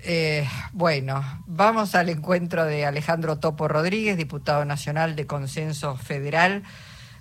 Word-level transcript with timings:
Eh, 0.00 0.46
bueno, 0.72 1.24
vamos 1.46 1.96
al 1.96 2.08
encuentro 2.08 2.64
de 2.64 2.86
Alejandro 2.86 3.40
Topo 3.40 3.66
Rodríguez, 3.66 4.16
diputado 4.16 4.64
nacional 4.64 5.16
de 5.16 5.26
Consenso 5.26 5.96
Federal. 5.96 6.62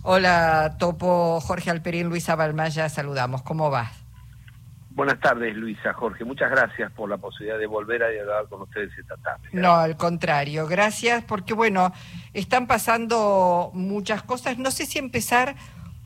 Hola, 0.04 0.76
Topo, 0.78 1.42
Jorge 1.42 1.72
Alperín, 1.72 2.08
Luisa 2.08 2.36
Balmaya, 2.36 2.88
saludamos. 2.88 3.42
¿Cómo 3.42 3.72
vas? 3.72 3.92
Buenas 4.92 5.20
tardes, 5.20 5.56
Luisa, 5.56 5.92
Jorge. 5.94 6.24
Muchas 6.24 6.52
gracias 6.52 6.92
por 6.92 7.10
la 7.10 7.18
posibilidad 7.18 7.58
de 7.58 7.66
volver 7.66 8.04
a 8.04 8.10
dialogar 8.10 8.48
con 8.48 8.62
ustedes 8.62 8.92
esta 8.98 9.18
tarde. 9.18 9.50
No, 9.54 9.76
al 9.76 9.98
contrario. 9.98 10.68
Gracias 10.68 11.24
porque, 11.24 11.56
bueno, 11.56 11.92
están 12.34 12.68
pasando 12.68 13.72
muchas 13.74 14.22
cosas. 14.22 14.60
No 14.60 14.70
sé 14.70 14.86
si 14.86 15.00
empezar 15.00 15.56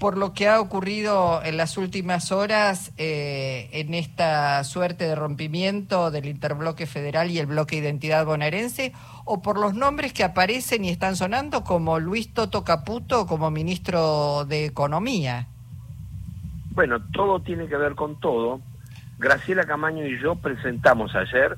por 0.01 0.17
lo 0.17 0.33
que 0.33 0.47
ha 0.47 0.59
ocurrido 0.59 1.43
en 1.43 1.57
las 1.57 1.77
últimas 1.77 2.31
horas 2.31 2.91
eh, 2.97 3.69
en 3.71 3.93
esta 3.93 4.63
suerte 4.63 5.03
de 5.03 5.13
rompimiento 5.13 6.09
del 6.09 6.25
interbloque 6.25 6.87
federal 6.87 7.29
y 7.29 7.37
el 7.37 7.45
bloque 7.45 7.75
identidad 7.75 8.25
bonaerense, 8.25 8.93
o 9.25 9.43
por 9.43 9.59
los 9.59 9.75
nombres 9.75 10.11
que 10.11 10.23
aparecen 10.23 10.85
y 10.85 10.89
están 10.89 11.15
sonando 11.15 11.63
como 11.63 11.99
Luis 11.99 12.33
Toto 12.33 12.63
Caputo 12.63 13.27
como 13.27 13.51
ministro 13.51 14.43
de 14.45 14.65
Economía. 14.65 15.45
Bueno, 16.71 16.99
todo 17.13 17.39
tiene 17.39 17.67
que 17.67 17.77
ver 17.77 17.93
con 17.93 18.19
todo. 18.19 18.59
Graciela 19.19 19.65
Camaño 19.65 20.03
y 20.07 20.19
yo 20.19 20.33
presentamos 20.33 21.13
ayer 21.13 21.57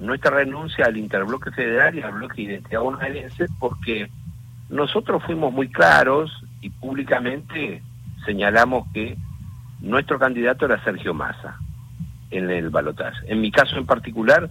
nuestra 0.00 0.30
renuncia 0.30 0.86
al 0.86 0.96
interbloque 0.96 1.50
federal 1.50 1.94
y 1.94 2.00
al 2.00 2.12
bloque 2.12 2.40
identidad 2.40 2.80
bonaerense 2.80 3.44
porque 3.60 4.08
nosotros 4.70 5.22
fuimos 5.22 5.52
muy 5.52 5.68
claros 5.68 6.30
y 6.64 6.70
públicamente 6.70 7.82
señalamos 8.24 8.88
que 8.94 9.18
nuestro 9.80 10.18
candidato 10.18 10.64
era 10.64 10.82
Sergio 10.82 11.12
Massa 11.12 11.58
en 12.30 12.48
el 12.48 12.70
balotaje. 12.70 13.18
En 13.30 13.42
mi 13.42 13.50
caso 13.50 13.76
en 13.76 13.84
particular, 13.84 14.50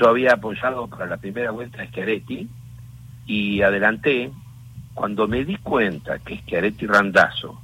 yo 0.00 0.08
había 0.08 0.32
apoyado 0.32 0.86
para 0.88 1.04
la 1.04 1.18
primera 1.18 1.50
vuelta 1.50 1.82
a 1.82 1.86
Schiaretti 1.86 2.48
y 3.26 3.60
adelanté 3.60 4.32
cuando 4.94 5.28
me 5.28 5.44
di 5.44 5.56
cuenta 5.58 6.18
que 6.18 6.38
Schiaretti 6.38 6.86
y 6.86 6.88
Randazo 6.88 7.60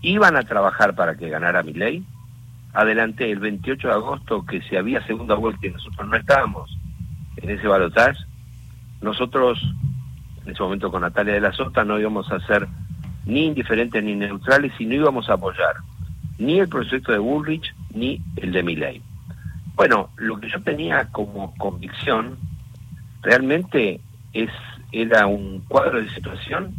iban 0.00 0.36
a 0.36 0.44
trabajar 0.44 0.94
para 0.94 1.14
que 1.14 1.28
ganara 1.28 1.62
mi 1.62 1.74
ley, 1.74 2.02
adelanté 2.72 3.30
el 3.30 3.40
28 3.40 3.86
de 3.86 3.94
agosto 3.94 4.46
que 4.46 4.62
si 4.62 4.76
había 4.76 5.06
segunda 5.06 5.34
vuelta 5.34 5.66
y 5.66 5.72
nosotros 5.72 6.08
no 6.08 6.16
estábamos 6.16 6.74
en 7.36 7.50
ese 7.50 7.66
balotaje, 7.66 8.24
nosotros 9.02 9.62
en 10.42 10.52
ese 10.52 10.62
momento 10.62 10.90
con 10.90 11.02
Natalia 11.02 11.34
de 11.34 11.40
la 11.42 11.52
Sota 11.52 11.84
no 11.84 12.00
íbamos 12.00 12.32
a 12.32 12.40
ser 12.46 12.66
ni 13.28 13.44
indiferentes 13.44 14.02
ni 14.02 14.14
neutrales 14.14 14.72
y 14.78 14.86
no 14.86 14.94
íbamos 14.94 15.28
a 15.28 15.34
apoyar 15.34 15.76
ni 16.38 16.58
el 16.58 16.68
proyecto 16.68 17.12
de 17.12 17.18
Bullrich 17.18 17.74
ni 17.92 18.20
el 18.36 18.52
de 18.52 18.62
Milley. 18.62 19.02
Bueno, 19.76 20.10
lo 20.16 20.40
que 20.40 20.48
yo 20.48 20.62
tenía 20.62 21.08
como 21.12 21.54
convicción 21.56 22.38
realmente 23.22 24.00
es 24.32 24.50
era 24.90 25.26
un 25.26 25.60
cuadro 25.68 26.00
de 26.00 26.08
situación 26.08 26.74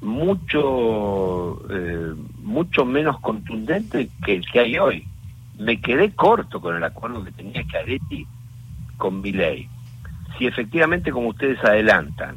mucho 0.00 1.60
eh, 1.70 2.14
mucho 2.42 2.86
menos 2.86 3.20
contundente 3.20 4.08
que 4.24 4.36
el 4.36 4.46
que 4.50 4.60
hay 4.60 4.78
hoy. 4.78 5.06
Me 5.58 5.78
quedé 5.78 6.12
corto 6.12 6.58
con 6.58 6.74
el 6.74 6.84
acuerdo 6.84 7.22
que 7.22 7.32
tenía 7.32 7.62
Caretti 7.70 8.26
con 8.96 9.20
Milley. 9.20 9.68
Si 10.38 10.46
efectivamente, 10.46 11.12
como 11.12 11.28
ustedes 11.28 11.62
adelantan, 11.62 12.36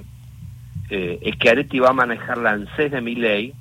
eh, 0.89 1.19
es 1.21 1.35
que 1.37 1.49
Areti 1.49 1.79
va 1.79 1.89
a 1.89 1.93
manejar 1.93 2.37
la 2.37 2.51
ANSES 2.51 2.91
de 2.91 3.01
mi 3.01 3.15
ley, 3.15 3.53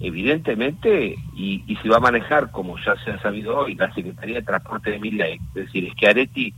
evidentemente, 0.00 1.16
y, 1.34 1.62
si 1.82 1.88
va 1.88 1.96
a 1.96 2.00
manejar, 2.00 2.50
como 2.50 2.76
ya 2.78 2.94
se 3.04 3.10
ha 3.10 3.20
sabido 3.20 3.58
hoy, 3.58 3.74
la 3.74 3.92
Secretaría 3.94 4.36
de 4.36 4.42
Transporte 4.42 4.90
de 4.92 4.98
mi 4.98 5.10
ley, 5.10 5.38
es 5.48 5.66
decir, 5.66 5.84
es 5.84 5.94
que 5.94 6.08
Areti 6.08 6.52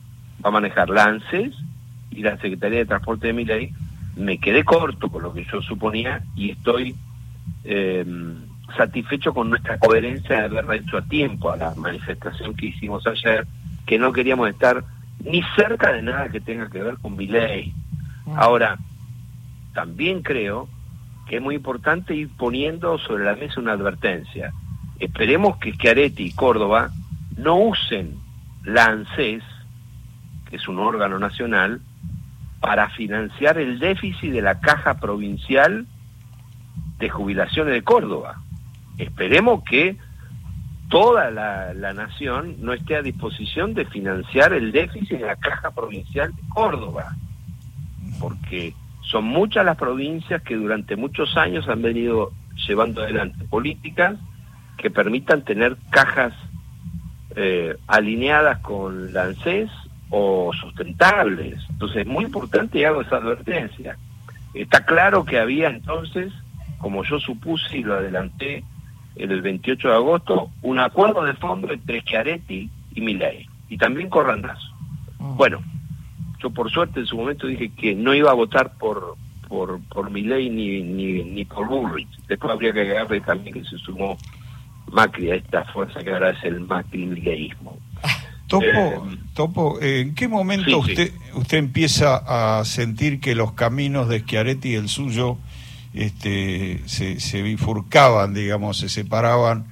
va 0.44 0.48
a 0.48 0.52
manejar 0.52 0.88
la 0.90 1.04
ANSES 1.04 1.54
y 2.10 2.22
la 2.22 2.36
Secretaría 2.38 2.78
de 2.78 2.86
Transporte 2.86 3.28
de 3.28 3.32
mi 3.32 3.44
ley, 3.44 3.72
me 4.16 4.38
quedé 4.38 4.64
corto 4.64 5.08
con 5.08 5.22
lo 5.22 5.32
que 5.32 5.46
yo 5.50 5.62
suponía 5.62 6.22
y 6.34 6.50
estoy 6.50 6.94
eh, 7.64 8.04
satisfecho 8.76 9.32
con 9.32 9.50
nuestra 9.50 9.78
coherencia 9.78 10.36
de 10.36 10.44
haberla 10.44 10.76
hecho 10.76 10.98
a 10.98 11.02
tiempo 11.02 11.50
a 11.50 11.56
la 11.56 11.74
manifestación 11.74 12.54
que 12.54 12.66
hicimos 12.66 13.06
ayer, 13.06 13.46
que 13.86 13.98
no 13.98 14.12
queríamos 14.12 14.48
estar 14.48 14.84
ni 15.24 15.42
cerca 15.56 15.92
de 15.92 16.02
nada 16.02 16.28
que 16.28 16.40
tenga 16.40 16.68
que 16.68 16.82
ver 16.82 16.96
con 16.98 17.16
mi 17.16 17.26
ley. 17.26 17.72
Mm. 18.26 18.32
Ahora, 18.36 18.78
también 19.74 20.22
creo 20.22 20.68
que 21.28 21.36
es 21.36 21.42
muy 21.42 21.54
importante 21.54 22.14
ir 22.14 22.28
poniendo 22.36 22.98
sobre 22.98 23.24
la 23.24 23.36
mesa 23.36 23.60
una 23.60 23.72
advertencia. 23.72 24.52
Esperemos 24.98 25.58
que 25.58 25.72
Schiaretti 25.72 26.24
y 26.24 26.32
Córdoba 26.32 26.90
no 27.36 27.56
usen 27.56 28.16
la 28.64 28.86
ANSES, 28.86 29.42
que 30.48 30.56
es 30.56 30.68
un 30.68 30.78
órgano 30.78 31.18
nacional, 31.18 31.80
para 32.60 32.90
financiar 32.90 33.58
el 33.58 33.78
déficit 33.78 34.32
de 34.32 34.42
la 34.42 34.60
caja 34.60 34.94
provincial 35.00 35.86
de 36.98 37.08
jubilaciones 37.08 37.72
de 37.72 37.82
Córdoba. 37.82 38.42
Esperemos 38.98 39.62
que 39.64 39.96
toda 40.90 41.30
la, 41.30 41.72
la, 41.72 41.94
nación 41.94 42.56
no 42.58 42.72
esté 42.74 42.96
a 42.96 43.02
disposición 43.02 43.72
de 43.72 43.86
financiar 43.86 44.52
el 44.52 44.72
déficit 44.72 45.18
de 45.20 45.26
la 45.26 45.36
caja 45.36 45.70
provincial 45.70 46.34
de 46.34 46.42
Córdoba, 46.48 47.14
porque 48.18 48.74
son 49.02 49.24
muchas 49.24 49.64
las 49.64 49.76
provincias 49.76 50.42
que 50.42 50.56
durante 50.56 50.96
muchos 50.96 51.36
años 51.36 51.68
han 51.68 51.82
venido 51.82 52.32
llevando 52.66 53.02
adelante 53.02 53.44
políticas 53.44 54.18
que 54.76 54.90
permitan 54.90 55.42
tener 55.42 55.76
cajas 55.90 56.32
eh, 57.36 57.76
alineadas 57.86 58.58
con 58.60 59.12
la 59.12 59.24
ANSES 59.24 59.70
o 60.10 60.52
sustentables. 60.52 61.58
Entonces 61.70 61.98
es 61.98 62.06
muy 62.06 62.24
importante 62.24 62.78
y 62.78 62.84
hago 62.84 63.02
esa 63.02 63.16
advertencia. 63.16 63.96
Está 64.54 64.84
claro 64.84 65.24
que 65.24 65.38
había 65.38 65.68
entonces, 65.68 66.32
como 66.78 67.04
yo 67.04 67.20
supuse 67.20 67.78
y 67.78 67.82
lo 67.82 67.94
adelanté 67.94 68.64
el 69.16 69.40
28 69.42 69.88
de 69.88 69.94
agosto, 69.94 70.50
un 70.62 70.78
acuerdo 70.78 71.24
de 71.24 71.34
fondo 71.34 71.72
entre 71.72 72.02
Chiaretti 72.02 72.70
y 72.94 73.00
Milei, 73.00 73.46
y 73.68 73.76
también 73.76 74.08
Corrandazo. 74.08 74.74
Mm. 75.18 75.36
Bueno, 75.36 75.62
yo 76.42 76.50
por 76.50 76.70
suerte 76.70 77.00
en 77.00 77.06
su 77.06 77.16
momento 77.16 77.46
dije 77.46 77.70
que 77.70 77.94
no 77.94 78.14
iba 78.14 78.30
a 78.30 78.34
votar 78.34 78.72
por 78.78 79.16
por, 79.50 79.80
por 79.88 80.10
Milei 80.10 80.48
ni, 80.48 80.80
ni, 80.80 81.24
ni 81.24 81.44
por 81.44 81.68
Bullrich. 81.68 82.08
Después 82.28 82.52
habría 82.52 82.72
que 82.72 82.82
agregarle 82.82 83.20
también 83.20 83.52
que 83.52 83.64
se 83.64 83.76
sumó 83.78 84.16
Macri 84.92 85.32
a 85.32 85.34
esta 85.34 85.64
fuerza 85.72 86.00
que 86.04 86.10
ahora 86.10 86.30
es 86.30 86.44
el 86.44 86.60
Macri-mileísmo. 86.60 87.76
Topo, 88.46 88.66
eh, 88.66 89.18
Topo, 89.34 89.78
¿en 89.82 90.14
qué 90.14 90.28
momento 90.28 90.78
usted 90.78 91.12
usted 91.34 91.58
empieza 91.58 92.58
a 92.58 92.64
sentir 92.64 93.20
que 93.20 93.34
los 93.34 93.52
caminos 93.52 94.08
de 94.08 94.20
Schiaretti 94.20 94.70
y 94.70 94.74
el 94.74 94.88
suyo 94.88 95.38
este, 95.94 96.80
se, 96.86 97.18
se 97.18 97.42
bifurcaban, 97.42 98.32
digamos, 98.34 98.78
se 98.78 98.88
separaban? 98.88 99.66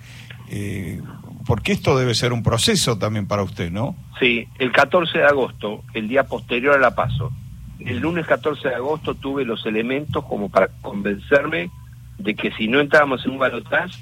Eh, 0.51 1.01
porque 1.49 1.73
esto 1.73 1.97
debe 1.97 2.15
ser 2.15 2.35
un 2.35 2.43
proceso 2.43 2.99
también 2.99 3.27
para 3.27 3.43
usted, 3.43 3.71
¿no? 3.73 3.97
Sí, 4.21 4.47
el 4.59 4.71
14 4.71 5.21
de 5.21 5.25
agosto, 5.25 5.83
el 5.95 6.07
día 6.07 6.25
posterior 6.25 6.75
a 6.75 6.79
la 6.79 6.95
paso, 6.95 7.33
el 7.81 8.01
lunes 8.01 8.27
14 8.27 8.69
de 8.69 8.75
agosto 8.75 9.15
tuve 9.15 9.47
los 9.47 9.65
elementos 9.65 10.23
como 10.27 10.51
para 10.51 10.69
convencerme 10.83 11.71
de 12.19 12.35
que 12.35 12.53
si 12.53 12.69
no 12.69 12.81
entrábamos 12.81 13.25
en 13.25 13.31
un 13.31 13.39
balotaje, 13.39 13.99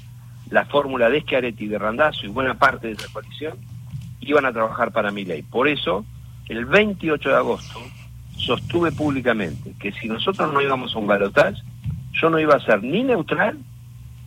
la 0.49 0.65
fórmula 0.65 1.09
de 1.09 1.21
Schiaretti, 1.21 1.67
de 1.67 1.79
Randazzo 1.79 2.25
y 2.25 2.29
buena 2.29 2.55
parte 2.55 2.87
de 2.87 2.93
esa 2.93 3.07
coalición 3.13 3.53
iban 4.19 4.45
a 4.45 4.51
trabajar 4.51 4.91
para 4.91 5.11
mi 5.11 5.23
ley. 5.23 5.41
Por 5.41 5.69
eso, 5.69 6.03
el 6.49 6.65
28 6.65 7.29
de 7.29 7.35
agosto 7.35 7.79
sostuve 8.35 8.91
públicamente 8.91 9.73
que 9.79 9.93
si 9.93 10.09
nosotros 10.09 10.51
no 10.51 10.59
íbamos 10.59 10.93
a 10.93 10.99
un 10.99 11.07
balotaje, 11.07 11.61
yo 12.11 12.29
no 12.29 12.39
iba 12.39 12.55
a 12.55 12.59
ser 12.59 12.83
ni 12.83 13.03
neutral 13.03 13.57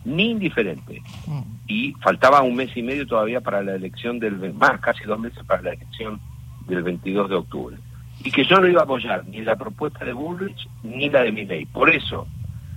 ni 0.05 0.31
indiferente. 0.31 1.01
Mm. 1.27 1.41
Y 1.67 1.93
faltaba 2.01 2.41
un 2.41 2.55
mes 2.55 2.75
y 2.75 2.83
medio 2.83 3.05
todavía 3.05 3.41
para 3.41 3.61
la 3.61 3.75
elección 3.75 4.19
del, 4.19 4.53
más 4.53 4.79
casi 4.79 5.03
dos 5.03 5.19
meses 5.19 5.43
para 5.45 5.61
la 5.61 5.73
elección 5.73 6.19
del 6.67 6.83
22 6.83 7.29
de 7.29 7.35
octubre. 7.35 7.77
Y 8.23 8.31
que 8.31 8.43
yo 8.45 8.59
no 8.59 8.67
iba 8.67 8.81
a 8.81 8.83
apoyar 8.83 9.25
ni 9.27 9.41
la 9.41 9.55
propuesta 9.55 10.05
de 10.05 10.13
Bullrich 10.13 10.67
ni 10.83 11.09
la 11.09 11.21
de 11.21 11.31
ley. 11.31 11.65
Por 11.65 11.89
eso, 11.89 12.27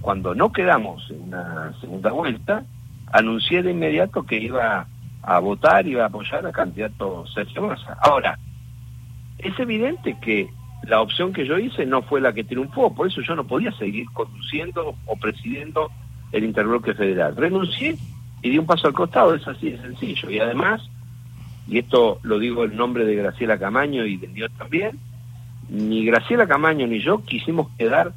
cuando 0.01 0.35
no 0.35 0.53
quedamos 0.53 1.11
en 1.11 1.23
una 1.23 1.73
segunda 1.81 2.13
vuelta, 2.13 2.65
anuncié 3.13 3.63
de 3.63 3.73
inmediato 3.73 4.25
que 4.25 4.39
iba 4.39 4.87
a 5.23 5.39
votar, 5.39 5.87
iba 5.87 6.05
a 6.05 6.07
apoyar 6.07 6.47
al 6.47 6.53
candidato 6.53 7.27
Sergio 7.27 7.63
Massa. 7.63 7.97
Ahora, 8.03 8.39
es 9.39 9.59
evidente 9.59 10.17
que 10.21 10.49
la 10.83 11.01
opción 11.01 11.33
que 11.33 11.47
yo 11.47 11.59
hice 11.59 11.87
no 11.87 12.03
fue 12.03 12.21
la 12.21 12.33
que 12.33 12.45
triunfó, 12.45 12.95
por 12.95 13.07
eso 13.07 13.21
yo 13.23 13.35
no 13.35 13.45
podía 13.45 13.73
seguir 13.73 14.07
conduciendo 14.13 14.95
o 15.07 15.17
presidiendo 15.17 15.91
el 16.33 16.45
interbloque 16.45 16.95
federal. 16.95 17.37
Renuncié 17.37 17.97
y 18.43 18.51
di 18.51 18.59
un 18.59 18.67
paso 18.67 18.87
al 18.87 18.95
costado, 18.95 19.35
es 19.35 19.47
así 19.47 19.71
de 19.71 19.81
sencillo. 19.81 20.31
Y 20.31 20.39
además, 20.39 20.83
y 21.69 21.79
esto 21.79 22.19
lo 22.23 22.39
digo 22.39 22.65
en 22.65 22.77
nombre 22.77 23.05
de 23.05 23.15
Graciela 23.17 23.59
Camaño 23.59 24.05
y 24.05 24.17
de 24.17 24.27
Dios 24.29 24.51
también, 24.59 24.99
ni 25.69 26.05
Graciela 26.05 26.47
Camaño 26.47 26.87
ni 26.87 27.01
yo 27.01 27.25
quisimos 27.25 27.69
quedar 27.79 28.13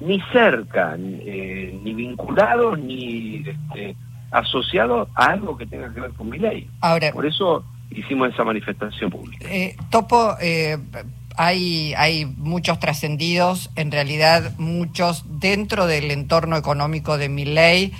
ni 0.00 0.20
cerca, 0.32 0.96
eh, 0.98 1.78
ni 1.82 1.94
vinculados, 1.94 2.78
ni 2.78 3.44
este, 3.46 3.96
asociados 4.30 5.08
a 5.14 5.26
algo 5.26 5.56
que 5.56 5.66
tenga 5.66 5.92
que 5.92 6.00
ver 6.00 6.10
con 6.12 6.28
mi 6.28 6.38
ley. 6.38 6.68
Ahora, 6.80 7.12
Por 7.12 7.26
eso 7.26 7.64
hicimos 7.90 8.32
esa 8.32 8.44
manifestación 8.44 9.10
pública. 9.10 9.46
Eh, 9.50 9.76
Topo, 9.90 10.36
eh, 10.40 10.78
hay, 11.42 12.26
muchos 12.36 12.78
trascendidos, 12.80 13.70
en 13.74 13.90
realidad 13.90 14.52
muchos 14.58 15.24
dentro 15.26 15.86
del 15.86 16.10
entorno 16.10 16.58
económico 16.58 17.16
de 17.16 17.30
mi 17.30 17.46
ley 17.46 17.94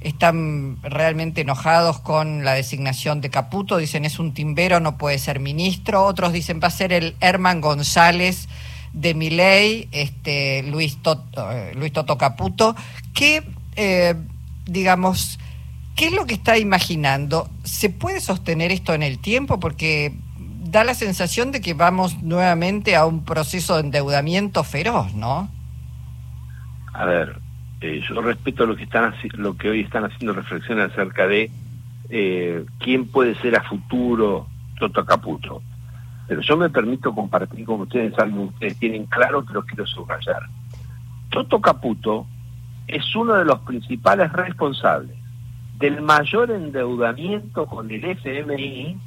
están 0.00 0.78
realmente 0.82 1.40
enojados 1.40 1.98
con 1.98 2.44
la 2.44 2.52
designación 2.52 3.20
de 3.20 3.30
Caputo, 3.30 3.78
dicen 3.78 4.04
es 4.04 4.20
un 4.20 4.32
timbero, 4.32 4.78
no 4.78 4.96
puede 4.96 5.18
ser 5.18 5.40
ministro, 5.40 6.04
otros 6.04 6.32
dicen 6.32 6.60
va 6.62 6.68
a 6.68 6.70
ser 6.70 6.92
el 6.92 7.16
Herman 7.18 7.60
González 7.60 8.48
de 8.92 9.14
mi 9.14 9.28
ley, 9.28 9.88
este, 9.90 10.62
Luis, 10.62 11.02
Toto, 11.02 11.50
eh, 11.50 11.72
Luis 11.74 11.92
Toto 11.92 12.16
Caputo, 12.16 12.76
que, 13.12 13.42
eh, 13.74 14.14
digamos, 14.66 15.40
¿qué 15.96 16.06
es 16.06 16.12
lo 16.12 16.26
que 16.26 16.34
está 16.34 16.58
imaginando? 16.58 17.50
¿Se 17.64 17.90
puede 17.90 18.20
sostener 18.20 18.70
esto 18.70 18.94
en 18.94 19.02
el 19.02 19.18
tiempo? 19.18 19.58
Porque 19.58 20.12
da 20.74 20.82
la 20.82 20.94
sensación 20.94 21.52
de 21.52 21.60
que 21.60 21.72
vamos 21.72 22.20
nuevamente 22.20 22.96
a 22.96 23.06
un 23.06 23.24
proceso 23.24 23.76
de 23.76 23.82
endeudamiento 23.82 24.64
feroz, 24.64 25.14
¿no? 25.14 25.48
A 26.92 27.04
ver, 27.04 27.38
eh, 27.80 28.02
yo 28.08 28.20
respeto 28.20 28.66
lo 28.66 28.74
que 28.74 28.82
están 28.82 29.14
lo 29.34 29.56
que 29.56 29.70
hoy 29.70 29.82
están 29.82 30.04
haciendo 30.04 30.32
reflexiones 30.32 30.90
acerca 30.90 31.28
de 31.28 31.48
eh, 32.08 32.66
quién 32.80 33.06
puede 33.06 33.36
ser 33.36 33.54
a 33.56 33.62
futuro 33.62 34.48
Toto 34.76 35.04
Caputo. 35.04 35.62
Pero 36.26 36.40
yo 36.40 36.56
me 36.56 36.68
permito 36.68 37.14
compartir 37.14 37.64
con 37.64 37.82
ustedes 37.82 38.18
algo 38.18 38.48
que 38.48 38.54
ustedes 38.54 38.78
tienen 38.80 39.06
claro 39.06 39.44
lo 39.52 39.64
quiero 39.64 39.86
subrayar. 39.86 40.42
Toto 41.30 41.60
Caputo 41.60 42.26
es 42.88 43.14
uno 43.14 43.34
de 43.34 43.44
los 43.44 43.60
principales 43.60 44.32
responsables 44.32 45.16
del 45.78 46.02
mayor 46.02 46.50
endeudamiento 46.50 47.66
con 47.66 47.88
el 47.92 48.04
FMI 48.04 48.98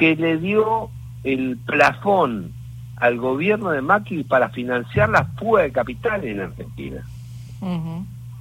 que 0.00 0.16
le 0.16 0.38
dio 0.38 0.88
el 1.24 1.58
plafón 1.58 2.54
al 2.96 3.18
gobierno 3.18 3.68
de 3.68 3.82
Macri 3.82 4.24
para 4.24 4.48
financiar 4.48 5.10
la 5.10 5.26
fuga 5.38 5.60
de 5.60 5.72
capitales 5.72 6.32
en 6.32 6.40
Argentina. 6.40 7.04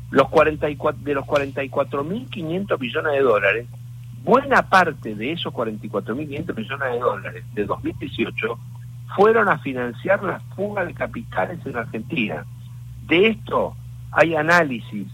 Los 0.09 0.29
44, 0.29 1.03
de 1.03 1.13
los 1.15 1.25
44.500 1.25 2.79
millones 2.79 3.11
de 3.11 3.19
dólares, 3.19 3.67
buena 4.23 4.69
parte 4.69 5.15
de 5.15 5.33
esos 5.33 5.53
44.500 5.53 6.55
millones 6.55 6.93
de 6.93 6.99
dólares 6.99 7.43
de 7.53 7.65
2018 7.65 8.57
fueron 9.17 9.49
a 9.49 9.57
financiar 9.57 10.23
la 10.23 10.39
fuga 10.55 10.85
de 10.85 10.93
capitales 10.93 11.59
en 11.65 11.75
Argentina. 11.75 12.45
De 13.05 13.27
esto 13.27 13.75
hay 14.11 14.33
análisis 14.33 15.07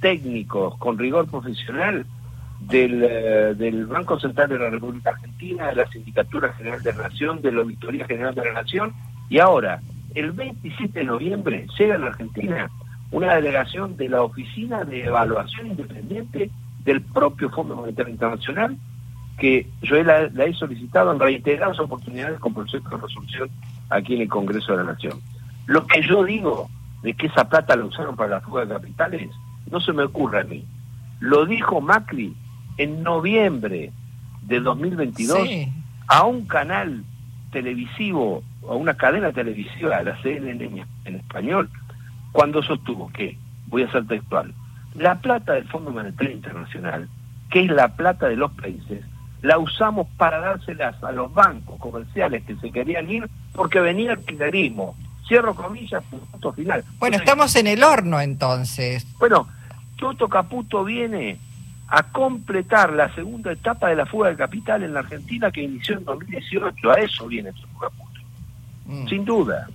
técnicos 0.00 0.76
con 0.78 0.98
rigor 0.98 1.26
profesional 1.26 2.06
del, 2.60 3.02
eh, 3.02 3.54
del, 3.56 3.86
Banco 3.86 4.18
Central 4.18 4.48
de 4.48 4.58
la 4.58 4.70
República 4.70 5.10
Argentina, 5.10 5.68
de 5.68 5.76
la 5.76 5.90
Sindicatura 5.90 6.52
General 6.52 6.82
de 6.82 6.92
la 6.92 7.02
Nación, 7.08 7.42
de 7.42 7.52
la 7.52 7.60
Auditoría 7.62 8.06
General 8.06 8.34
de 8.34 8.44
la 8.44 8.52
Nación, 8.52 8.92
y 9.28 9.38
ahora, 9.38 9.80
el 10.14 10.32
27 10.32 10.98
de 10.98 11.04
noviembre, 11.04 11.66
llega 11.78 11.94
a 11.94 11.98
la 11.98 12.08
Argentina 12.08 12.70
una 13.10 13.34
delegación 13.34 13.96
de 13.96 14.08
la 14.08 14.22
Oficina 14.22 14.84
de 14.84 15.04
Evaluación 15.04 15.68
Independiente 15.68 16.50
del 16.84 17.00
propio 17.00 17.50
Fondo 17.50 17.76
Monetario 17.76 18.12
Internacional, 18.12 18.76
que 19.38 19.66
yo 19.82 20.02
la, 20.02 20.24
he 20.24 20.54
solicitado 20.54 21.12
en 21.12 21.18
reiteradas 21.18 21.80
oportunidades 21.80 22.38
con 22.40 22.54
proyectos 22.54 22.90
de 22.90 23.06
resolución 23.06 23.50
aquí 23.88 24.14
en 24.14 24.22
el 24.22 24.28
Congreso 24.28 24.72
de 24.72 24.78
la 24.78 24.92
Nación. 24.92 25.20
Lo 25.66 25.86
que 25.86 26.02
yo 26.02 26.24
digo 26.24 26.68
de 27.02 27.14
que 27.14 27.26
esa 27.26 27.48
plata 27.48 27.76
la 27.76 27.84
usaron 27.84 28.16
para 28.16 28.30
la 28.30 28.40
fuga 28.40 28.64
de 28.64 28.74
capitales, 28.74 29.30
no 29.70 29.80
se 29.80 29.92
me 29.92 30.04
ocurre 30.04 30.40
a 30.40 30.44
mí. 30.44 30.64
Lo 31.20 31.46
dijo 31.46 31.80
Macri 31.80 32.34
en 32.76 33.02
noviembre 33.02 33.92
de 34.42 34.60
2022 34.60 35.48
a 36.06 36.24
un 36.24 36.46
canal 36.46 37.04
televisivo, 37.52 38.42
a 38.68 38.74
una 38.74 38.94
cadena 38.94 39.32
televisiva, 39.32 40.02
la 40.02 40.20
CNN 40.22 40.84
en 41.04 41.14
español, 41.16 41.70
cuando 42.32 42.62
sostuvo 42.62 43.10
que, 43.12 43.36
voy 43.66 43.82
a 43.82 43.92
ser 43.92 44.06
textual, 44.06 44.54
la 44.94 45.20
plata 45.20 45.52
del 45.54 45.68
Fondo 45.68 45.90
Monetario 45.90 46.32
Internacional, 46.32 47.08
que 47.50 47.62
es 47.62 47.70
la 47.70 47.88
plata 47.96 48.28
de 48.28 48.36
los 48.36 48.50
países, 48.52 49.04
la 49.42 49.58
usamos 49.58 50.06
para 50.16 50.40
dárselas 50.40 51.02
a 51.02 51.12
los 51.12 51.32
bancos 51.32 51.78
comerciales 51.78 52.44
que 52.44 52.56
se 52.56 52.70
querían 52.70 53.10
ir 53.10 53.28
porque 53.54 53.80
venía 53.80 54.12
el 54.12 54.18
kirchnerismo. 54.18 54.96
Cierro 55.26 55.54
comillas, 55.54 56.02
punto 56.04 56.52
final. 56.52 56.84
Bueno, 56.98 57.16
estamos 57.16 57.54
en 57.56 57.68
el 57.68 57.82
horno 57.82 58.20
entonces. 58.20 59.06
Bueno, 59.18 59.48
Toto 59.96 60.28
Caputo 60.28 60.84
viene 60.84 61.38
a 61.90 62.04
completar 62.04 62.92
la 62.92 63.12
segunda 63.14 63.52
etapa 63.52 63.88
de 63.88 63.96
la 63.96 64.06
fuga 64.06 64.30
de 64.30 64.36
capital 64.36 64.84
en 64.84 64.94
la 64.94 65.00
Argentina 65.00 65.50
que 65.50 65.62
inició 65.62 65.98
en 65.98 66.04
2018. 66.04 66.90
A 66.90 66.94
eso 66.94 67.26
viene 67.26 67.52
Toto 67.52 67.78
Caputo. 67.80 68.20
Mm. 68.86 69.08
Sin 69.08 69.24
duda. 69.24 69.68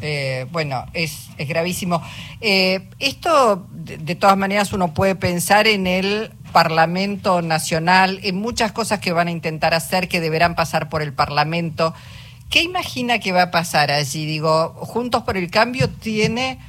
Eh, 0.00 0.46
bueno, 0.52 0.86
es, 0.92 1.28
es 1.36 1.48
gravísimo. 1.48 2.00
Eh, 2.40 2.88
esto, 3.00 3.66
de, 3.72 4.14
todas 4.14 4.36
maneras, 4.36 4.72
uno 4.72 4.94
puede 4.94 5.16
pensar 5.16 5.66
en 5.66 5.88
el 5.88 6.30
Parlamento 6.52 7.42
Nacional, 7.42 8.20
en 8.22 8.36
muchas 8.36 8.70
cosas 8.70 9.00
que 9.00 9.12
van 9.12 9.26
a 9.26 9.32
intentar 9.32 9.74
hacer, 9.74 10.08
que 10.08 10.20
deberán 10.20 10.54
pasar 10.54 10.88
por 10.88 11.02
el 11.02 11.12
Parlamento. 11.12 11.92
¿Qué 12.50 12.62
imagina 12.62 13.18
que 13.18 13.32
va 13.32 13.42
a 13.42 13.50
pasar 13.50 13.90
allí? 13.90 14.26
Digo, 14.26 14.74
Juntos 14.76 15.24
por 15.24 15.36
el 15.36 15.50
Cambio 15.50 15.90
tiene 15.90 16.60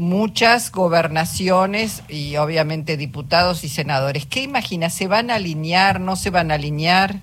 muchas 0.00 0.72
gobernaciones 0.72 2.02
y 2.08 2.36
obviamente 2.36 2.96
diputados 2.96 3.64
y 3.64 3.68
senadores. 3.68 4.24
¿Qué 4.24 4.42
imagina? 4.42 4.88
¿Se 4.88 5.06
van 5.06 5.30
a 5.30 5.34
alinear? 5.34 6.00
¿No 6.00 6.16
se 6.16 6.30
van 6.30 6.50
a 6.50 6.54
alinear? 6.54 7.16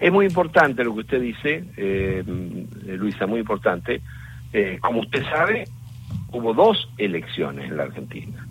Es 0.00 0.12
muy 0.12 0.26
importante 0.26 0.82
lo 0.82 0.94
que 0.94 1.00
usted 1.00 1.20
dice, 1.20 1.64
eh, 1.76 2.24
Luisa, 2.86 3.26
muy 3.26 3.40
importante. 3.40 4.00
Eh, 4.52 4.78
como 4.80 5.00
usted 5.00 5.22
sabe, 5.24 5.68
hubo 6.32 6.54
dos 6.54 6.90
elecciones 6.98 7.70
en 7.70 7.76
la 7.76 7.84
Argentina. 7.84 8.46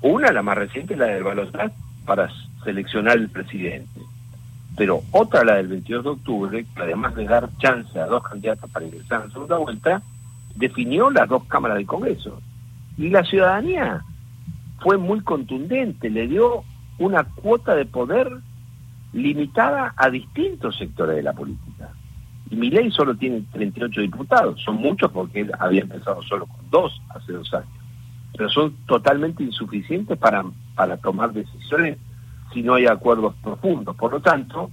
Una, 0.00 0.32
la 0.32 0.42
más 0.42 0.56
reciente, 0.56 0.96
la 0.96 1.06
del 1.06 1.22
Balotaje, 1.22 1.74
para 2.06 2.30
seleccionar 2.64 3.18
el 3.18 3.28
presidente. 3.28 4.00
Pero 4.74 5.02
otra, 5.10 5.44
la 5.44 5.56
del 5.56 5.68
22 5.68 6.04
de 6.04 6.10
octubre, 6.10 6.64
que 6.74 6.82
además 6.82 7.14
de 7.14 7.26
dar 7.26 7.50
chance 7.58 7.98
a 7.98 8.06
dos 8.06 8.22
candidatos 8.22 8.70
para 8.70 8.86
ingresar 8.86 9.20
en 9.20 9.28
la 9.28 9.32
segunda 9.34 9.58
vuelta, 9.58 10.02
definió 10.54 11.10
las 11.10 11.28
dos 11.28 11.44
cámaras 11.44 11.76
del 11.76 11.86
Congreso. 11.86 12.40
Y 12.96 13.08
la 13.08 13.24
ciudadanía 13.24 14.04
fue 14.80 14.98
muy 14.98 15.20
contundente, 15.20 16.10
le 16.10 16.26
dio 16.28 16.64
una 16.98 17.24
cuota 17.24 17.74
de 17.74 17.86
poder 17.86 18.30
limitada 19.12 19.94
a 19.96 20.10
distintos 20.10 20.76
sectores 20.76 21.16
de 21.16 21.22
la 21.22 21.32
política. 21.32 21.90
Y 22.50 22.56
mi 22.56 22.70
ley 22.70 22.90
solo 22.90 23.16
tiene 23.16 23.42
38 23.52 24.00
diputados, 24.00 24.60
son 24.62 24.76
muchos 24.76 25.10
porque 25.10 25.40
él 25.40 25.52
había 25.58 25.82
empezado 25.82 26.22
solo 26.22 26.46
con 26.46 26.70
dos 26.70 27.00
hace 27.08 27.32
dos 27.32 27.52
años, 27.54 27.68
pero 28.36 28.48
son 28.50 28.74
totalmente 28.86 29.42
insuficientes 29.42 30.18
para, 30.18 30.44
para 30.74 30.96
tomar 30.98 31.32
decisiones 31.32 31.98
si 32.52 32.62
no 32.62 32.74
hay 32.74 32.86
acuerdos 32.86 33.34
profundos. 33.42 33.96
Por 33.96 34.12
lo 34.12 34.20
tanto, 34.20 34.70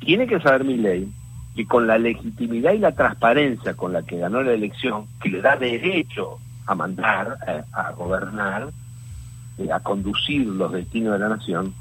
tiene 0.00 0.26
que 0.26 0.40
saber 0.40 0.64
mi 0.64 0.76
ley 0.76 1.12
que 1.54 1.66
con 1.66 1.86
la 1.86 1.98
legitimidad 1.98 2.72
y 2.72 2.78
la 2.78 2.92
transparencia 2.92 3.74
con 3.74 3.92
la 3.92 4.02
que 4.02 4.18
ganó 4.18 4.42
la 4.42 4.52
elección, 4.52 5.06
que 5.20 5.28
le 5.28 5.42
da 5.42 5.56
derecho 5.56 6.38
a 6.66 6.74
mandar, 6.74 7.38
eh, 7.46 7.62
a, 7.72 7.92
gobernar, 7.92 8.70
a 9.72 9.80
conducir 9.80 10.46
los 10.46 10.72
destinos 10.72 11.14
de 11.14 11.18
la 11.18 11.28
nación, 11.28 11.74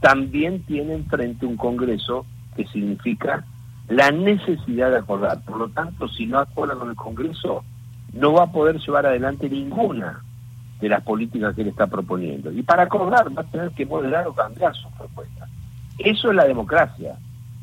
también 0.00 0.62
tiene 0.64 0.94
enfrente 0.94 1.46
un 1.46 1.56
Congreso 1.56 2.26
que 2.56 2.66
significa 2.66 3.44
la 3.88 4.10
necesidad 4.10 4.90
de 4.90 4.98
acordar. 4.98 5.40
Por 5.44 5.58
lo 5.58 5.68
tanto, 5.68 6.08
si 6.08 6.26
no 6.26 6.38
acuerda 6.38 6.74
con 6.74 6.90
el 6.90 6.96
Congreso, 6.96 7.64
no 8.12 8.32
va 8.32 8.44
a 8.44 8.52
poder 8.52 8.78
llevar 8.78 9.06
adelante 9.06 9.48
ninguna 9.48 10.22
de 10.80 10.88
las 10.88 11.02
políticas 11.02 11.54
que 11.54 11.62
él 11.62 11.68
está 11.68 11.86
proponiendo. 11.86 12.50
Y 12.52 12.62
para 12.62 12.84
acordar 12.84 13.26
va 13.36 13.42
a 13.42 13.50
tener 13.50 13.70
que 13.70 13.86
moderar 13.86 14.26
o 14.26 14.34
cambiar 14.34 14.74
sus 14.74 14.90
propuestas. 14.92 15.48
Eso 15.98 16.30
es 16.30 16.36
la 16.36 16.44
democracia. 16.44 17.16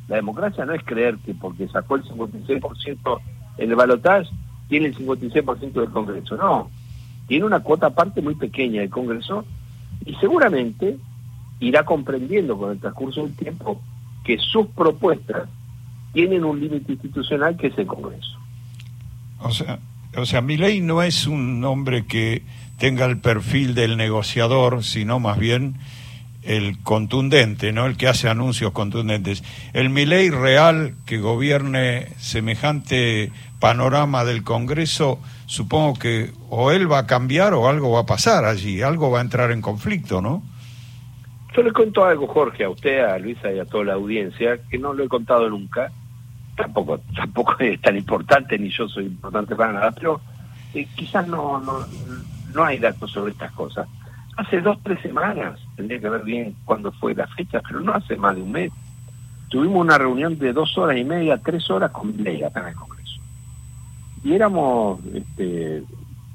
La 0.07 0.15
democracia 0.15 0.65
no 0.65 0.73
es 0.73 0.83
creer 0.83 1.17
que 1.17 1.33
porque 1.33 1.67
sacó 1.67 1.97
el 1.97 2.03
56% 2.05 3.19
en 3.57 3.69
el 3.69 3.75
balotaje, 3.75 4.29
tiene 4.69 4.87
el 4.87 4.95
56% 4.95 5.73
del 5.73 5.89
Congreso. 5.89 6.37
No, 6.37 6.69
tiene 7.27 7.45
una 7.45 7.59
cuota 7.59 7.87
aparte 7.87 8.21
muy 8.21 8.35
pequeña 8.35 8.81
del 8.81 8.89
Congreso 8.89 9.45
y 10.05 10.15
seguramente 10.15 10.97
irá 11.59 11.83
comprendiendo 11.83 12.57
con 12.57 12.71
el 12.71 12.79
transcurso 12.79 13.23
del 13.23 13.35
tiempo 13.35 13.81
que 14.23 14.37
sus 14.37 14.67
propuestas 14.67 15.49
tienen 16.13 16.45
un 16.45 16.59
límite 16.59 16.93
institucional 16.93 17.57
que 17.57 17.67
es 17.67 17.77
el 17.77 17.87
Congreso. 17.87 18.37
O 19.39 19.51
sea, 19.51 19.79
o 20.15 20.25
sea, 20.25 20.41
mi 20.41 20.57
ley 20.57 20.81
no 20.81 21.01
es 21.01 21.27
un 21.27 21.63
hombre 21.65 22.05
que 22.05 22.43
tenga 22.77 23.05
el 23.05 23.19
perfil 23.19 23.75
del 23.75 23.97
negociador, 23.97 24.83
sino 24.83 25.19
más 25.19 25.37
bien 25.37 25.75
el 26.49 26.81
contundente, 26.83 27.71
¿no? 27.71 27.85
El 27.85 27.95
que 27.95 28.07
hace 28.07 28.27
anuncios 28.27 28.71
contundentes. 28.71 29.43
El 29.73 29.93
ley 29.93 30.29
real 30.29 30.95
que 31.05 31.19
gobierne 31.19 32.09
semejante 32.17 33.31
panorama 33.59 34.25
del 34.25 34.43
Congreso, 34.43 35.19
supongo 35.45 35.97
que 35.99 36.31
o 36.49 36.71
él 36.71 36.91
va 36.91 36.99
a 36.99 37.07
cambiar 37.07 37.53
o 37.53 37.69
algo 37.69 37.91
va 37.91 38.01
a 38.01 38.05
pasar 38.05 38.45
allí, 38.45 38.81
algo 38.81 39.11
va 39.11 39.19
a 39.19 39.21
entrar 39.21 39.51
en 39.51 39.61
conflicto, 39.61 40.21
¿no? 40.21 40.43
yo 41.55 41.63
le 41.63 41.73
cuento 41.73 42.05
algo, 42.05 42.27
Jorge, 42.27 42.63
a 42.63 42.69
usted, 42.69 42.99
a 43.01 43.17
Luisa 43.17 43.51
y 43.51 43.59
a 43.59 43.65
toda 43.65 43.83
la 43.83 43.93
audiencia, 43.93 44.59
que 44.69 44.77
no 44.77 44.93
lo 44.93 45.03
he 45.03 45.09
contado 45.09 45.49
nunca. 45.49 45.91
Tampoco, 46.55 46.99
tampoco 47.15 47.55
es 47.59 47.81
tan 47.81 47.97
importante, 47.97 48.57
ni 48.57 48.69
yo 48.69 48.87
soy 48.87 49.05
importante 49.05 49.55
para 49.55 49.73
nada, 49.73 49.91
pero 49.91 50.21
eh, 50.73 50.87
quizás 50.95 51.27
no, 51.27 51.59
no, 51.59 51.85
no 52.53 52.63
hay 52.63 52.77
datos 52.77 53.11
sobre 53.11 53.31
estas 53.31 53.51
cosas. 53.51 53.87
Hace 54.39 54.61
dos, 54.61 54.77
tres 54.83 55.01
semanas, 55.01 55.59
tendría 55.75 55.99
que 55.99 56.07
ver 56.07 56.23
bien 56.23 56.55
cuándo 56.63 56.93
fue 56.93 57.13
la 57.13 57.27
fecha, 57.27 57.59
pero 57.67 57.81
no 57.81 57.91
hace 57.91 58.15
más 58.15 58.37
de 58.37 58.41
un 58.41 58.53
mes, 58.53 58.71
tuvimos 59.49 59.81
una 59.81 59.97
reunión 59.97 60.39
de 60.39 60.53
dos 60.53 60.77
horas 60.77 60.97
y 60.97 61.03
media, 61.03 61.37
tres 61.43 61.69
horas 61.69 61.91
con 61.91 62.15
Ley 62.23 62.41
acá 62.41 62.61
en 62.61 62.67
el 62.67 62.75
Congreso. 62.75 63.19
Y 64.23 64.31
éramos 64.31 65.01
este, 65.13 65.83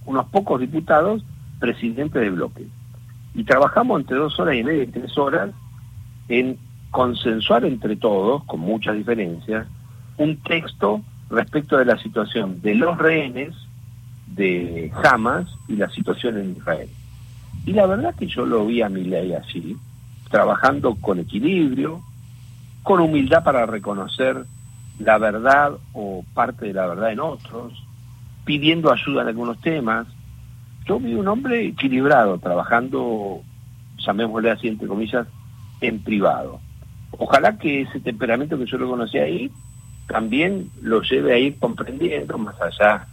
unos 0.04 0.26
pocos 0.26 0.60
diputados 0.60 1.24
presidentes 1.58 2.20
de 2.20 2.28
bloque. 2.28 2.66
Y 3.34 3.42
trabajamos 3.44 4.02
entre 4.02 4.18
dos 4.18 4.38
horas 4.38 4.54
y 4.54 4.62
media 4.62 4.82
y 4.82 4.88
tres 4.88 5.16
horas 5.16 5.48
en 6.28 6.58
consensuar 6.90 7.64
entre 7.64 7.96
todos, 7.96 8.44
con 8.44 8.60
muchas 8.60 8.96
diferencias, 8.96 9.66
un 10.18 10.36
texto 10.42 11.00
respecto 11.30 11.78
de 11.78 11.86
la 11.86 11.96
situación 11.96 12.60
de 12.60 12.74
los 12.74 12.98
rehenes 12.98 13.54
de 14.26 14.92
Hamas 15.02 15.46
y 15.68 15.76
la 15.76 15.88
situación 15.88 16.36
en 16.36 16.50
Israel. 16.50 16.90
Y 17.66 17.72
la 17.72 17.86
verdad 17.86 18.14
que 18.14 18.26
yo 18.26 18.44
lo 18.44 18.66
vi 18.66 18.82
a 18.82 18.88
mi 18.88 19.04
ley 19.04 19.32
así, 19.32 19.76
trabajando 20.30 20.94
con 20.96 21.18
equilibrio, 21.18 22.00
con 22.82 23.00
humildad 23.00 23.42
para 23.42 23.66
reconocer 23.66 24.44
la 24.98 25.18
verdad 25.18 25.72
o 25.92 26.24
parte 26.34 26.66
de 26.66 26.74
la 26.74 26.86
verdad 26.86 27.12
en 27.12 27.20
otros, 27.20 27.72
pidiendo 28.44 28.92
ayuda 28.92 29.22
en 29.22 29.28
algunos 29.28 29.60
temas. 29.60 30.06
Yo 30.86 31.00
vi 31.00 31.14
un 31.14 31.26
hombre 31.28 31.66
equilibrado, 31.66 32.38
trabajando, 32.38 33.40
llamémosle 33.98 34.50
así 34.50 34.68
entre 34.68 34.86
comillas, 34.86 35.26
en 35.80 36.00
privado. 36.00 36.60
Ojalá 37.12 37.58
que 37.58 37.82
ese 37.82 38.00
temperamento 38.00 38.58
que 38.58 38.66
yo 38.66 38.76
lo 38.76 38.90
conocí 38.90 39.18
ahí 39.18 39.50
también 40.06 40.70
lo 40.82 41.00
lleve 41.02 41.32
a 41.32 41.38
ir 41.38 41.58
comprendiendo, 41.58 42.36
más 42.36 42.60
allá 42.60 43.06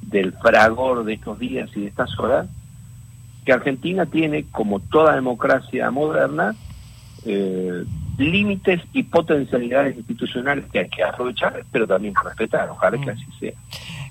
del 0.00 0.32
fragor 0.32 1.04
de 1.04 1.14
estos 1.14 1.38
días 1.38 1.68
y 1.74 1.82
de 1.82 1.86
estas 1.88 2.18
horas, 2.18 2.46
que 3.48 3.54
Argentina 3.54 4.04
tiene, 4.04 4.44
como 4.52 4.78
toda 4.78 5.14
democracia 5.14 5.90
moderna, 5.90 6.54
eh, 7.24 7.82
límites 8.18 8.82
y 8.92 9.04
potencialidades 9.04 9.96
institucionales 9.96 10.66
que 10.70 10.80
hay 10.80 10.88
que 10.90 11.02
aprovechar, 11.02 11.64
pero 11.72 11.86
también 11.86 12.12
respetar. 12.22 12.68
Ojalá 12.68 12.98
que 12.98 13.06
mm. 13.06 13.08
así 13.08 13.24
sea. 13.40 13.52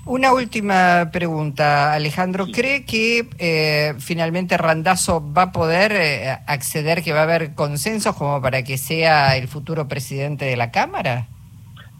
Una 0.06 0.32
última 0.32 1.10
pregunta, 1.12 1.92
Alejandro. 1.92 2.48
¿Cree 2.48 2.84
que 2.84 3.28
eh, 3.38 3.94
finalmente 4.00 4.56
Randazo 4.56 5.22
va 5.32 5.42
a 5.42 5.52
poder 5.52 5.92
eh, 5.92 6.30
acceder, 6.48 7.04
que 7.04 7.12
va 7.12 7.20
a 7.20 7.22
haber 7.22 7.54
consensos 7.54 8.16
como 8.16 8.42
para 8.42 8.64
que 8.64 8.76
sea 8.76 9.36
el 9.36 9.46
futuro 9.46 9.86
presidente 9.86 10.46
de 10.46 10.56
la 10.56 10.72
Cámara? 10.72 11.28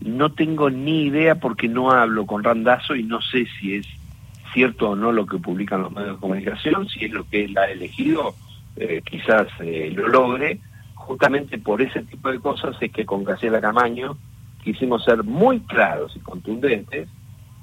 No 0.00 0.32
tengo 0.32 0.70
ni 0.70 1.02
idea 1.02 1.36
porque 1.36 1.68
no 1.68 1.92
hablo 1.92 2.26
con 2.26 2.42
Randazo 2.42 2.96
y 2.96 3.04
no 3.04 3.22
sé 3.22 3.46
si 3.60 3.76
es 3.76 3.86
cierto 4.52 4.90
o 4.90 4.96
no 4.96 5.12
lo 5.12 5.26
que 5.26 5.38
publican 5.38 5.82
los 5.82 5.92
medios 5.92 6.16
de 6.16 6.20
comunicación, 6.20 6.88
si 6.88 7.04
es 7.04 7.12
lo 7.12 7.24
que 7.24 7.44
él 7.44 7.56
ha 7.58 7.70
elegido, 7.70 8.34
eh, 8.76 9.02
quizás 9.04 9.48
lo 9.60 10.08
logre 10.08 10.60
justamente 11.08 11.56
por 11.56 11.80
ese 11.80 12.02
tipo 12.02 12.30
de 12.30 12.38
cosas 12.38 12.76
es 12.82 12.92
que 12.92 13.06
con 13.06 13.24
Graciela 13.24 13.62
Camaño 13.62 14.18
quisimos 14.62 15.04
ser 15.04 15.24
muy 15.24 15.60
claros 15.60 16.14
y 16.14 16.20
contundentes, 16.20 17.08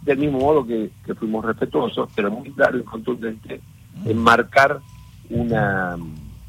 del 0.02 0.18
mismo 0.18 0.40
modo 0.40 0.66
que, 0.66 0.90
fuimos 1.14 1.46
respetuosos, 1.46 2.10
pero 2.16 2.32
muy 2.32 2.50
claros 2.52 2.82
y 2.82 2.84
contundentes 2.84 3.62
en 4.04 4.18
marcar 4.18 4.80
una, 5.30 5.96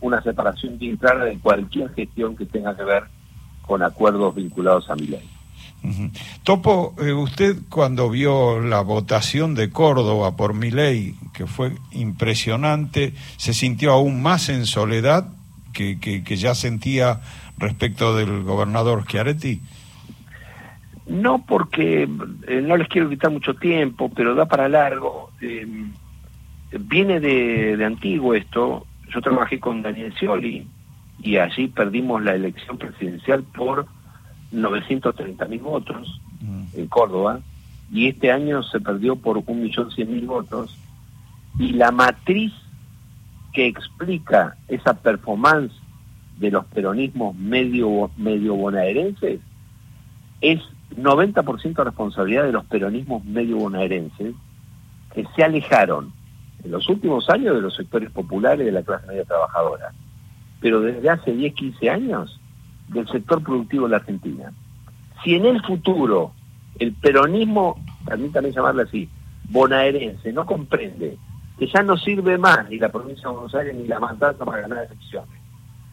una 0.00 0.22
separación 0.22 0.78
bien 0.78 0.96
clara 0.96 1.26
de 1.26 1.38
cualquier 1.38 1.92
gestión 1.92 2.34
que 2.34 2.46
tenga 2.46 2.74
que 2.74 2.84
ver 2.84 3.04
con 3.60 3.82
acuerdos 3.82 4.34
vinculados 4.34 4.88
a 4.88 4.94
mi 4.94 5.06
ley. 5.08 5.28
Topo, 6.42 6.94
eh, 7.00 7.12
usted 7.12 7.56
cuando 7.68 8.10
vio 8.10 8.60
la 8.60 8.80
votación 8.80 9.54
de 9.54 9.70
Córdoba 9.70 10.36
por 10.36 10.54
mi 10.54 10.70
ley, 10.70 11.14
que 11.32 11.46
fue 11.46 11.72
impresionante, 11.92 13.14
¿se 13.36 13.54
sintió 13.54 13.92
aún 13.92 14.22
más 14.22 14.48
en 14.48 14.66
soledad 14.66 15.28
que, 15.72 16.22
ya 16.24 16.54
sentía 16.54 17.20
respecto 17.58 18.16
del 18.16 18.42
gobernador 18.42 19.04
Schiaretti? 19.04 19.60
No, 21.06 21.44
porque 21.46 22.08
eh, 22.48 22.60
no 22.62 22.76
les 22.76 22.88
quiero 22.88 23.08
quitar 23.08 23.30
mucho 23.30 23.54
tiempo, 23.54 24.10
pero 24.14 24.34
da 24.34 24.46
para 24.46 24.68
largo. 24.68 25.30
Eh, 25.40 25.66
viene 26.72 27.20
de, 27.20 27.84
antiguo 27.84 28.34
esto. 28.34 28.86
Yo 29.10 29.20
trabajé 29.20 29.60
con 29.60 29.82
Daniel 29.82 30.12
Scioli 30.14 30.66
y 31.22 31.36
allí 31.36 31.68
perdimos 31.68 32.22
la 32.22 32.34
elección 32.34 32.76
presidencial 32.76 33.44
por 33.44 33.86
930 34.52 35.44
mil 35.46 35.60
votos 35.60 36.20
mm. 36.40 36.78
en 36.78 36.86
Córdoba 36.86 37.40
y 37.92 38.08
este 38.08 38.32
año 38.32 38.62
se 38.62 38.80
perdió 38.80 39.16
por 39.16 39.38
1.100.000 39.38 40.26
votos 40.26 40.76
y 41.58 41.72
la 41.72 41.90
matriz 41.90 42.52
que 43.52 43.66
explica 43.66 44.56
esa 44.68 44.94
performance 44.94 45.72
de 46.38 46.50
los 46.50 46.66
peronismos 46.66 47.34
medio, 47.36 48.10
medio 48.16 48.54
bonaerenses 48.54 49.40
es 50.40 50.60
90% 50.96 51.84
responsabilidad 51.84 52.44
de 52.44 52.52
los 52.52 52.64
peronismos 52.66 53.24
medio 53.24 53.56
bonaerenses 53.56 54.34
que 55.14 55.26
se 55.34 55.42
alejaron 55.42 56.12
en 56.62 56.70
los 56.70 56.88
últimos 56.88 57.30
años 57.30 57.54
de 57.54 57.62
los 57.62 57.74
sectores 57.74 58.10
populares 58.10 58.66
de 58.66 58.72
la 58.72 58.82
clase 58.82 59.06
media 59.06 59.24
trabajadora, 59.24 59.92
pero 60.60 60.80
desde 60.80 61.08
hace 61.08 61.32
10, 61.32 61.54
15 61.54 61.90
años 61.90 62.40
del 62.88 63.08
sector 63.08 63.42
productivo 63.42 63.84
de 63.84 63.90
la 63.90 63.96
Argentina. 63.98 64.52
Si 65.22 65.34
en 65.34 65.46
el 65.46 65.62
futuro 65.62 66.32
el 66.78 66.92
peronismo, 66.92 67.82
también 68.04 68.32
llamarlo 68.52 68.82
así, 68.82 69.08
bonaerense, 69.48 70.32
no 70.32 70.46
comprende 70.46 71.16
que 71.58 71.66
ya 71.66 71.82
no 71.82 71.96
sirve 71.96 72.38
más 72.38 72.68
ni 72.68 72.78
la 72.78 72.90
provincia 72.90 73.28
de 73.28 73.34
Buenos 73.34 73.54
Aires 73.54 73.74
ni 73.74 73.86
la 73.86 73.98
Matanza 73.98 74.44
para 74.44 74.62
ganar 74.62 74.86
elecciones. 74.86 75.40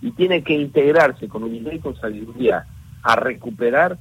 Y 0.02 0.12
tiene 0.12 0.44
que 0.44 0.54
integrarse 0.54 1.30
con 1.30 1.44
unidad 1.44 1.72
y 1.72 1.80
con 1.80 1.96
sabiduría 1.96 2.66
a 3.02 3.16
recuperar 3.16 3.98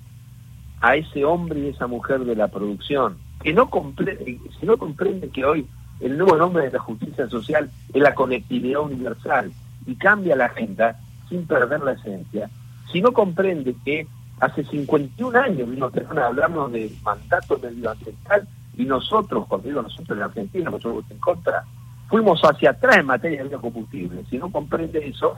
a 0.80 0.96
ese 0.96 1.25
hombre 1.25 1.61
y 1.61 1.68
esa 1.68 1.87
mujer 1.87 2.20
de 2.20 2.34
la 2.34 2.49
producción, 2.49 3.18
que 3.40 3.52
no 3.52 3.70
comprende, 3.70 4.40
si 4.58 4.66
no 4.66 4.76
comprende 4.76 5.28
que 5.28 5.44
hoy 5.44 5.66
el 6.00 6.18
nuevo 6.18 6.37
nombre 6.37 6.64
de 6.64 6.72
la 6.72 6.80
justicia 6.80 7.28
social 7.28 7.70
es 7.92 8.02
la 8.02 8.14
conectividad 8.14 8.80
universal 8.80 9.52
y 9.87 9.94
cambia 9.94 10.34
la 10.34 10.46
agenda 10.46 11.00
sin 11.28 11.46
perder 11.46 11.80
la 11.82 11.92
esencia, 11.92 12.50
si 12.92 13.00
no 13.00 13.12
comprende 13.12 13.75
que 13.84 14.06
hace 14.40 14.64
51 14.64 15.38
años 15.38 15.70
vino 15.70 15.87
a 15.87 16.26
hablarnos 16.26 16.72
de 16.72 16.92
mandato 17.02 17.58
medioambiental 17.58 18.46
y 18.76 18.84
nosotros, 18.84 19.46
cuando 19.49 19.68
digo 19.68 19.82
nosotros 19.82 20.16
en 20.16 20.25
Argentina, 20.25 20.70
nosotros 20.70 21.04
en 21.11 21.18
contra, 21.18 21.64
fuimos 22.08 22.40
hacia 22.42 22.70
atrás 22.70 22.99
en 22.99 23.06
materia 23.06 23.42
de 23.42 23.49
biocombustibles. 23.49 24.26
Si 24.28 24.38
no 24.38 24.50
comprende 24.50 25.06
eso, 25.06 25.37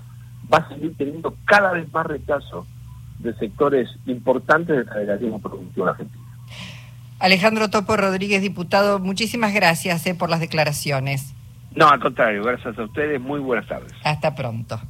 va 0.53 0.59
a 0.59 0.69
seguir 0.69 0.97
teniendo 0.97 1.35
cada 1.45 1.73
vez 1.73 1.93
más 1.93 2.07
rechazo 2.07 2.67
de 3.19 3.35
sectores 3.35 3.89
importantes 4.07 4.77
del 4.77 4.87
federalismo 4.87 5.41
productivo 5.41 5.87
argentino. 5.87 6.25
Alejandro 7.19 7.71
Topo 7.71 7.97
Rodríguez, 7.97 8.43
diputado, 8.43 8.99
muchísimas 8.99 9.55
gracias 9.55 10.07
eh, 10.07 10.15
por 10.15 10.31
las 10.31 10.41
declaraciones. 10.41 11.35
No, 11.75 11.89
al 11.89 12.01
contrario, 12.01 12.43
gracias 12.43 12.79
a 12.79 12.83
ustedes, 12.85 13.21
muy 13.21 13.41
buenas 13.41 13.67
tardes. 13.67 13.93
Hasta 14.05 14.35
pronto. 14.35 14.81